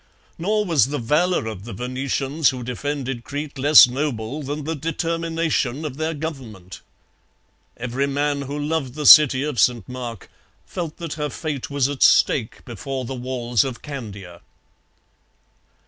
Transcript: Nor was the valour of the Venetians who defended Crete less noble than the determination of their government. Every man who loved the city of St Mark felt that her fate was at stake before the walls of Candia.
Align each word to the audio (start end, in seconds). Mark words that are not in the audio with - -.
Nor 0.39 0.65
was 0.65 0.87
the 0.87 0.97
valour 0.97 1.45
of 1.45 1.63
the 1.63 1.73
Venetians 1.73 2.49
who 2.49 2.63
defended 2.63 3.23
Crete 3.23 3.59
less 3.59 3.85
noble 3.87 4.41
than 4.41 4.63
the 4.63 4.73
determination 4.75 5.85
of 5.85 5.97
their 5.97 6.15
government. 6.15 6.81
Every 7.77 8.07
man 8.07 8.41
who 8.41 8.57
loved 8.57 8.95
the 8.95 9.05
city 9.05 9.43
of 9.43 9.59
St 9.59 9.87
Mark 9.87 10.27
felt 10.65 10.97
that 10.97 11.13
her 11.21 11.29
fate 11.29 11.69
was 11.69 11.87
at 11.87 12.01
stake 12.01 12.65
before 12.65 13.05
the 13.05 13.13
walls 13.13 13.63
of 13.63 13.83
Candia. 13.83 14.41